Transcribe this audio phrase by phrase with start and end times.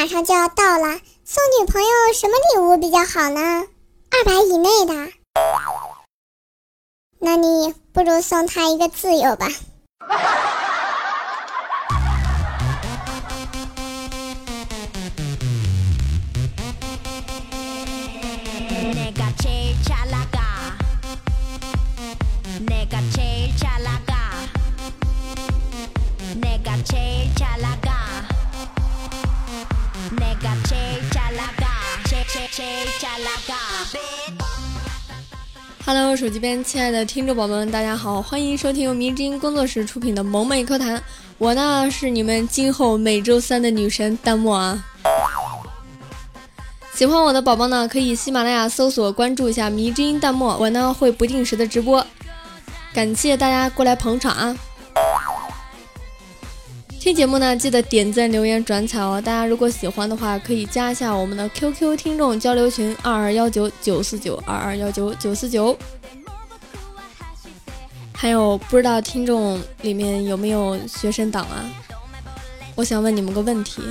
[0.00, 3.66] 马上就要到了，送女朋友什么礼物比较好呢？
[4.10, 5.12] 二百以内的。
[7.18, 9.46] 那你不如送她一个自由吧。
[35.86, 41.00] Hello，手机边亲爱的听众宝宝们，大家好，欢迎收听由迷之音工作室出品的萌妹课堂。
[41.38, 44.84] 我呢是你们今后每周三的女神弹幕啊。
[46.92, 52.06] 喜欢我的宝宝呢，可以喜马拉雅搜索关注一下迷之音弹幕，我呢会不定时的直播。
[52.92, 54.54] 感谢大家过来捧场啊！
[57.00, 59.18] 听节目呢，记得点赞、留言、转采哦。
[59.24, 65.74] 大家如果喜欢的话，可以加一下我们的 QQ 听众交流群二二幺九九四九二二幺九九四九。
[68.14, 71.64] 还有不知道听众里面有没有学生党啊？
[72.74, 73.82] 我想问你们个问题，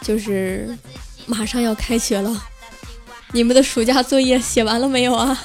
[0.00, 0.74] 就是
[1.26, 2.34] 马上要开学了，
[3.32, 5.38] 你们的暑假作业写完了没有啊？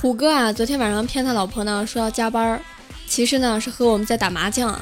[0.00, 2.62] 虎哥啊，昨天晚上骗他老婆呢，说要加班
[3.08, 4.80] 其实呢是和我们在打麻将。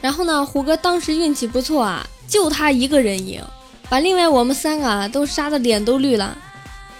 [0.00, 3.42] 然后呢，虎哥当时运气不错啊，就他一个人赢，
[3.88, 6.36] 把另外我们三个啊都杀的脸都绿了。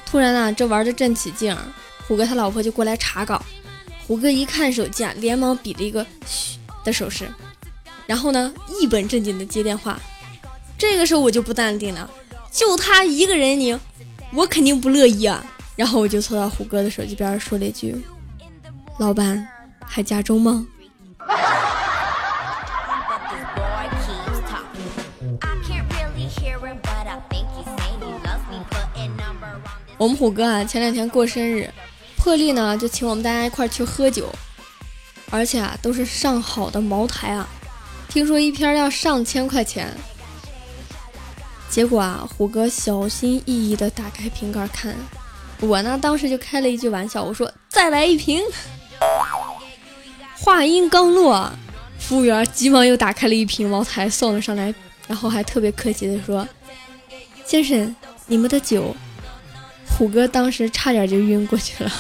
[0.06, 1.56] 突然呢，这玩的正起劲，
[2.06, 3.42] 虎哥他老婆就过来查岗。
[4.06, 7.28] 虎哥一看手机啊，连忙比了一个嘘的手势，
[8.06, 9.98] 然后呢，一本正经的接电话。
[10.76, 12.08] 这个时候我就不淡定了，
[12.52, 13.80] 就他一个人赢，
[14.32, 15.44] 我肯定不乐意啊。
[15.74, 17.96] 然后我就凑到虎哥的手机边说了一句
[19.00, 19.48] ：“老板，
[19.84, 20.66] 还加钟吗？”
[30.04, 31.72] 我们虎哥啊，前两天过生日，
[32.18, 34.30] 破例呢就请我们大家一块去喝酒，
[35.30, 37.48] 而且啊都是上好的茅台啊，
[38.06, 39.96] 听说一瓶要上千块钱。
[41.70, 44.94] 结果啊，虎哥小心翼翼的打开瓶盖看。
[45.60, 48.42] 我呢，当时就开了一句玩笑，我说再来一瓶。
[50.34, 51.50] 话音刚落，
[51.98, 54.74] 服务员急忙又打开了一瓶茅台送了上来，
[55.06, 56.46] 然后还特别客气的说
[57.46, 58.94] ：“先生，你们的酒。”
[59.96, 61.90] 虎哥当时差点就晕过去了。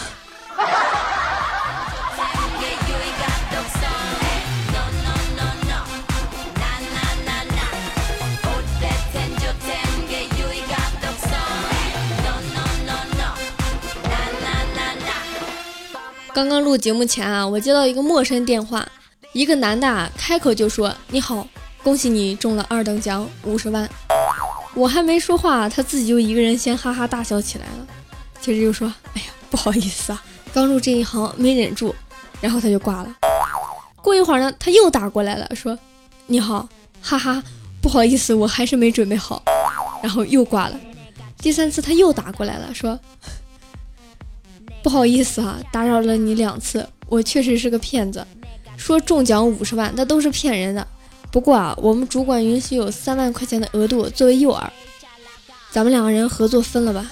[16.32, 18.84] 刚刚录节目前啊，我接到一个陌生电话，
[19.32, 21.46] 一个男的啊，开口就说：“你好，
[21.84, 23.88] 恭喜你中了二等奖五十万。”
[24.74, 27.86] 我还没说话，他自己就一个人先哈哈大笑起来了，
[28.40, 31.94] 接着又说：“哎呀，不好意思啊，刚入这一行没忍住。”
[32.40, 33.16] 然后他就挂了。
[34.02, 35.78] 过一会儿呢，他又打过来了，说
[36.26, 36.68] ：“你好，
[37.00, 37.42] 哈哈，
[37.80, 39.42] 不好意思，我还是没准备好。”
[40.02, 40.78] 然后又挂了。
[41.38, 42.98] 第三次他又打过来了，说。
[44.82, 46.86] 不好意思啊，打扰了你两次。
[47.06, 48.26] 我确实是个骗子，
[48.76, 50.86] 说中奖五十万那都是骗人的。
[51.34, 54.68] 不过啊，我们主管允许有三万块钱的额度作为诱饵，
[55.68, 57.10] 咱们两个人合作分了吧。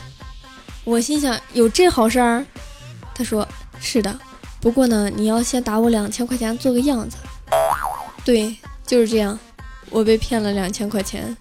[0.84, 2.46] 我心想有这好事儿？
[3.16, 3.44] 他说
[3.80, 4.16] 是的，
[4.60, 7.16] 不过呢，你要先打我两千块钱做个样子。
[8.24, 8.56] 对，
[8.86, 9.36] 就是这样，
[9.90, 11.36] 我被骗了两千块钱。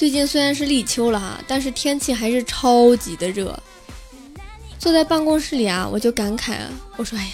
[0.00, 3.54] 最近虽然是立秋了哈，但是天气还是超级的热。
[4.78, 7.32] 坐在办公室里啊，我就感慨啊，我说哎呀，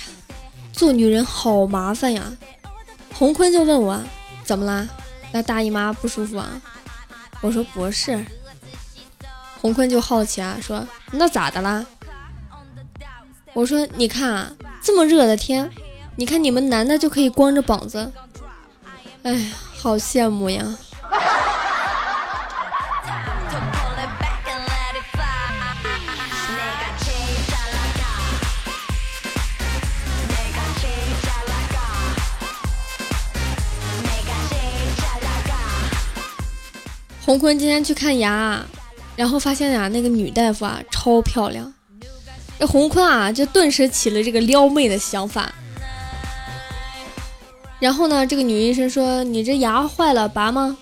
[0.72, 2.36] 做女人好麻烦呀。
[3.14, 4.02] 洪坤就问我
[4.44, 4.88] 怎么啦？
[5.30, 6.60] 那大姨妈不舒服啊？
[7.40, 8.26] 我说不是。
[9.60, 11.86] 洪坤就好奇啊，说那咋的啦？
[13.52, 14.52] 我说你看啊，
[14.82, 15.70] 这么热的天，
[16.16, 18.10] 你看你们男的就可以光着膀子，
[19.22, 20.76] 哎呀，好羡慕呀。
[37.26, 38.64] 洪坤今天去看牙，
[39.17, 41.75] 然后发现呀，那个女大夫啊超漂亮。
[42.56, 45.52] 这洪坤啊就顿时起了这个撩妹的想法。
[47.81, 50.78] 然后呢，这个女医生说：“你这牙坏了，拔吗？”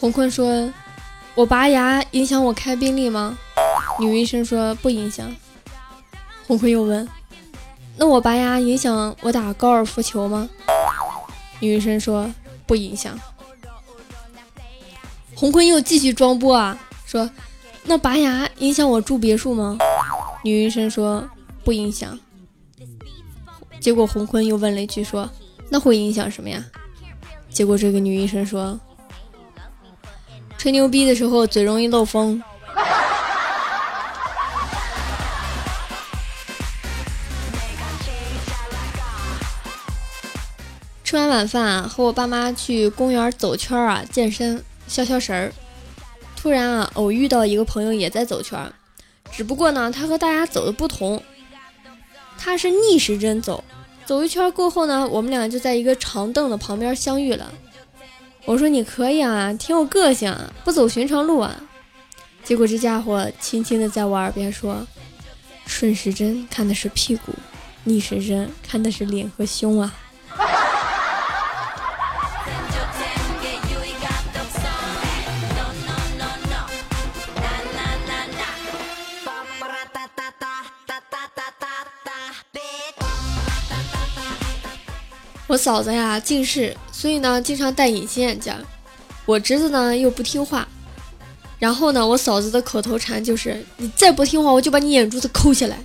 [0.00, 0.68] 洪坤说
[1.36, 3.38] ：“我拔牙影响我开宾利吗？”
[4.00, 5.32] 女医生说：“不影响。”
[6.48, 7.08] 洪坤又问
[7.96, 10.50] ：“那我拔牙影响我打高尔夫球吗？”
[11.60, 12.28] 女医生说
[12.66, 13.16] ：“不影响。”
[15.40, 17.30] 洪坤又继续装波啊，说
[17.84, 19.78] ：“那拔牙影响我住别墅吗？”
[20.44, 21.26] 女医生说
[21.64, 22.20] ：“不影响。”
[23.80, 25.30] 结果洪坤又问了一句说
[25.70, 26.62] ：“那会影响什么呀？”
[27.48, 28.78] 结果这个女医生说
[30.58, 32.42] ：“吹牛逼的时候嘴容易漏风。”
[41.02, 45.52] 吃完晚饭啊，和我爸妈去公园走圈啊，健身消消食儿。
[46.36, 48.58] 突然啊，偶遇到一个朋友也在走圈，
[49.30, 51.22] 只不过呢，他和大家走的不同。
[52.36, 53.62] 他是逆时针走，
[54.04, 57.52] 走一圈过后呢，我们俩就在一个长凳的旁边相遇了。
[58.46, 61.54] 我说你可以啊，挺有个性啊，不走寻常路啊。
[62.42, 64.84] 结果这家伙轻轻的在我耳边说
[65.66, 67.32] ：“顺时针看的是屁股，
[67.84, 69.94] 逆时针看的是脸和胸啊。”
[85.50, 88.54] 我嫂子呀近视，所以呢经常戴隐形眼镜。
[89.26, 90.66] 我侄子呢又不听话，
[91.58, 95.76] 然后呢我嫂子的口头禅就是：“你再不听话，我就把你眼珠子抠下来。”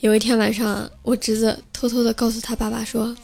[0.00, 3.16] 有一天晚上，我侄子偷偷的告诉他爸爸说：“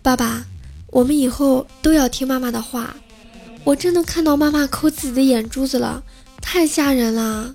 [0.00, 0.44] 爸爸，
[0.92, 2.94] 我们以后都要听妈妈的话。
[3.64, 6.00] 我真的看到妈妈抠自己的眼珠子了，
[6.40, 7.52] 太吓人了。”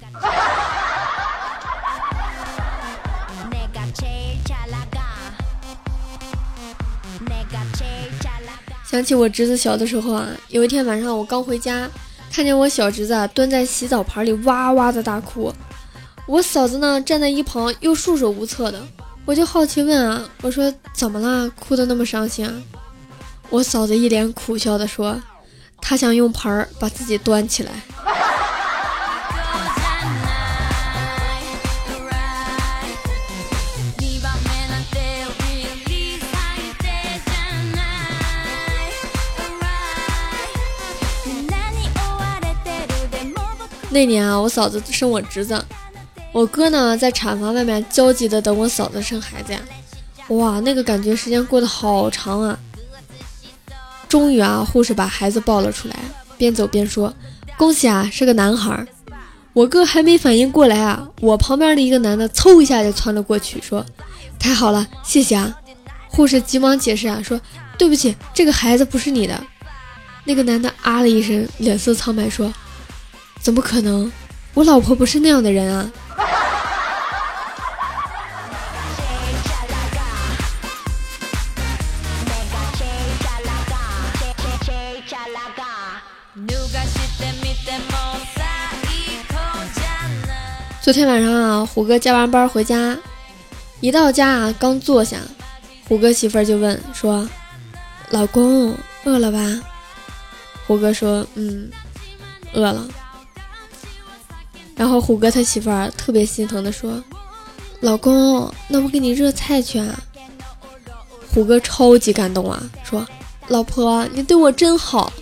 [8.91, 11.89] 想起我侄子小的时候啊，有一天晚上我刚回家，
[12.29, 15.49] 看见我小侄子啊蹲在洗澡盆里哇哇的大哭，
[16.27, 18.85] 我嫂子呢站在一旁又束手无策的，
[19.23, 22.51] 我就好奇问啊，我说怎么了，哭的那么伤心啊？
[23.49, 25.17] 我嫂子一脸苦笑的说，
[25.79, 27.71] 她想用盆儿把自己端起来。
[43.91, 45.63] 那年啊，我嫂子生我侄子，
[46.31, 49.59] 我哥呢在产房外面焦急的等我嫂子生孩子呀。
[50.29, 52.57] 哇，那个感觉时间过得好长啊。
[54.07, 55.95] 终于啊，护士把孩子抱了出来，
[56.37, 57.13] 边走边说
[57.57, 58.87] ：“恭喜啊，是个男孩。”
[59.53, 63.85] 我哥还没反应过来啊，我旁边的一个男的嗖一下就窜了过去，说
[64.39, 65.53] ：“太好了，谢谢啊。”
[66.07, 67.39] 护士急忙解释啊，说
[67.77, 69.37] ：“对不起，这个孩子不是你的。”
[70.23, 72.53] 那个男的啊了一声，脸色苍白说。
[73.41, 74.11] 怎么可能？
[74.53, 75.91] 我老婆不是那样的人啊！
[90.81, 92.97] 昨天晚上啊，虎哥加完班回家，
[93.79, 95.17] 一到家啊，刚坐下，
[95.87, 97.27] 虎哥媳妇儿就问说
[98.11, 99.39] ：“老公，饿了吧？”
[100.67, 101.71] 虎哥说：“嗯，
[102.53, 102.87] 饿了。”
[104.81, 107.03] 然后虎哥他媳妇儿特别心疼的说
[107.81, 110.03] ：“老公，那我给你热菜去啊。”
[111.31, 113.05] 虎哥超级感动啊，说
[113.47, 115.13] ：“老婆，你对我真好。”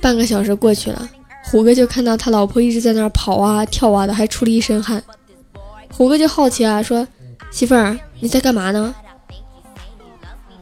[0.00, 1.06] 半个小时过去了，
[1.44, 5.04] 虎哥就看到他老婆一直在那儿跑啊跳啊的，还出了一身汗。
[5.92, 7.06] 虎哥就好奇啊，说
[7.52, 8.94] ：“媳妇儿，你在干嘛呢？”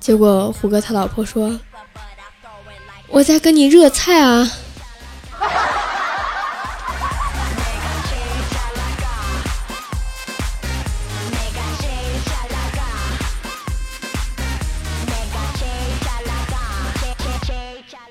[0.00, 1.60] 结果虎哥他老婆说
[3.08, 4.50] ：“我在跟你热菜啊。”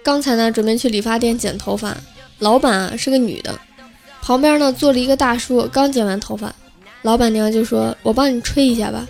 [0.03, 1.95] 刚才呢，准备去理发店剪头发，
[2.39, 3.59] 老板啊是个女的，
[4.21, 6.53] 旁边呢坐了一个大叔，刚剪完头发，
[7.03, 9.07] 老板娘就说：“我帮你吹一下吧。”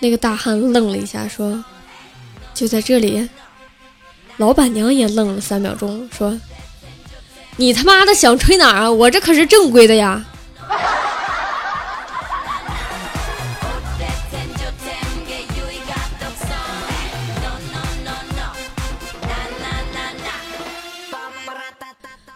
[0.00, 1.64] 那个大汉愣了一下，说
[2.52, 3.28] ：“就在这里。”
[4.38, 6.38] 老板娘也愣了三秒钟，说
[7.56, 8.90] ：“你他妈的想吹哪儿啊？
[8.90, 10.24] 我这可是正规的呀！”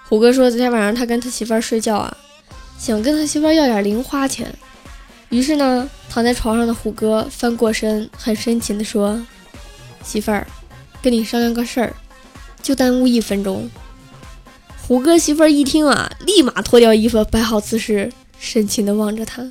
[0.08, 2.16] 虎哥说昨天晚上他跟他媳妇儿睡觉啊，
[2.78, 4.50] 想跟他媳妇儿要点零花钱，
[5.28, 9.22] 于是呢，躺在床上的虎哥翻过身，很深情地说
[10.02, 10.46] ：“媳妇儿，
[11.02, 11.94] 跟你商量个事儿，
[12.62, 13.68] 就耽误一分钟。”
[14.80, 18.10] 虎哥媳妇儿一听啊，立马脱掉衣服，摆好姿势，
[18.40, 19.46] 深情地望着他。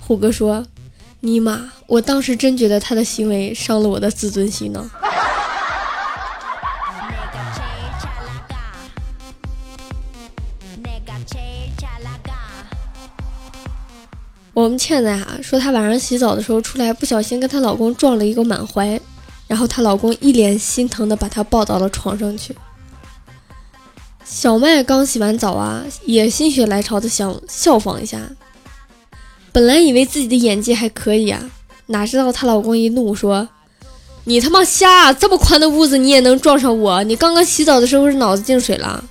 [0.00, 0.66] 虎哥说
[1.20, 4.90] ：“尼玛，我当时真觉得他的行为伤了我的自尊心呢。”
[14.66, 19.00] 我们倩子呀说，她晚上洗澡的时候出来，不小心跟她老公撞了一个满怀，
[19.46, 22.52] 然后她老公一脸心疼的把她抱到了床上去。
[24.24, 28.18] 小麦刚洗完澡啊，也心血来潮的想效仿一下，
[29.52, 31.48] 本来以为自己的演技还可以啊，
[31.86, 33.48] 哪知道她老公一怒说
[34.24, 35.12] ：“你他妈瞎！
[35.12, 37.04] 这么宽的屋子你也能撞上我？
[37.04, 39.04] 你刚刚洗澡的时候是脑子进水了？”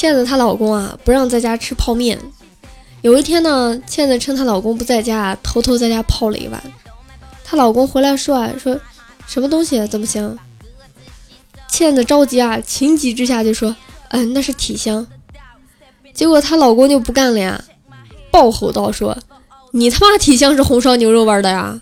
[0.00, 2.18] 倩子她老公啊不让在家吃泡面。
[3.02, 6.58] 有一天呢，倩子趁她老公不在家，偷偷在家泡了一碗。
[7.44, 8.80] 她老公回来说啊，说
[9.26, 10.38] 什么东西怎么行？
[11.68, 13.76] 倩子着急啊，情急之下就说，
[14.08, 15.06] 嗯，那是体香。
[16.14, 17.62] 结果她老公就不干了呀，
[18.30, 19.14] 暴吼道说，
[19.72, 21.78] 你他妈体香是红烧牛肉味的呀！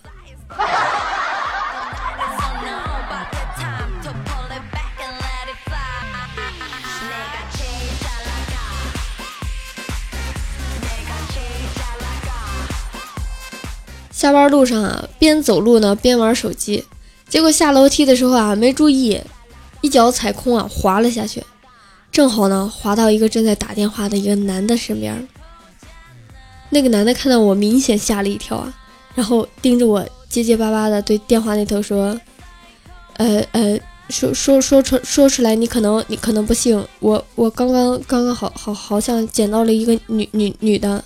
[14.19, 16.83] 下班路上啊，边走路呢边玩手机，
[17.29, 19.17] 结果下楼梯的时候啊没注意，
[19.79, 21.41] 一脚踩空啊滑了下去，
[22.11, 25.25] 正好呢滑到一个正在打电话的一个男的身边。
[26.69, 28.73] 那个男的看到我，明显吓了一跳啊，
[29.15, 32.19] 然后盯着我结结巴巴的对电话那头说
[33.15, 41.01] ：“呃呃，说说说出说出来，你可能你可能不信，我我刚刚刚刚好好好像捡到了一个女女女的。”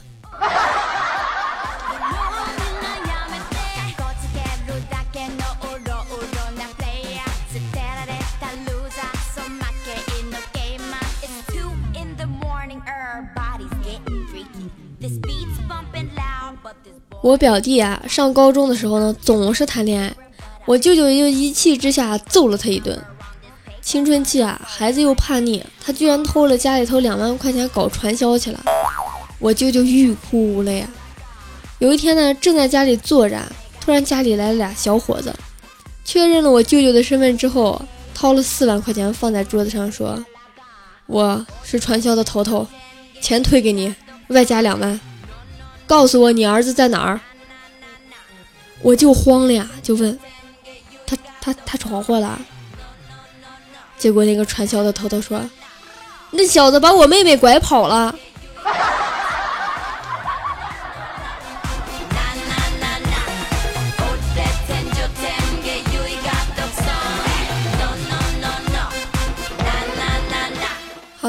[17.22, 20.14] 我表弟啊，上高中的时候呢，总是谈恋爱。
[20.66, 23.02] 我舅舅就一气之下揍了他一顿。
[23.82, 28.60] 青春期啊，孩子又叛逆，他居然偷了家里头两万块钱搞传销去了。
[29.40, 30.90] 我舅舅欲哭无泪啊。
[31.80, 33.42] 有一天呢，正在家里坐着，
[33.82, 35.34] 突然家里来了俩小伙子，
[36.06, 37.82] 确认了我舅舅的身份之后，
[38.14, 40.24] 掏了四万块钱放在桌子上，说
[41.08, 42.66] ：“我是传销的头头，
[43.22, 43.94] 钱退给你，
[44.28, 44.98] 外加两万。”
[45.86, 47.20] 告诉我你儿子在哪儿？
[48.82, 50.20] 我就慌了呀，就问
[51.06, 52.40] 他，他他闯祸了。
[53.98, 55.42] 结果那个传销的头头说，
[56.32, 58.14] 那小子把我妹妹拐跑了。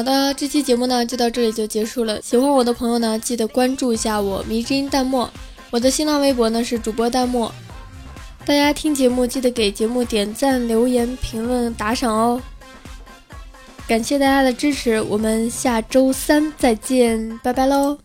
[0.05, 2.21] 的，这期节目呢就到这里就结束了。
[2.23, 5.29] 喜欢我的朋友呢，记得关注一下我迷之音弹幕，
[5.71, 7.51] 我的新浪微博呢是主播弹幕。
[8.45, 12.41] 大家听节目记得给节目点赞、留言、评论、打赏哦。
[13.89, 18.04] 感谢大家的支持，我们下周三再见，拜拜喽。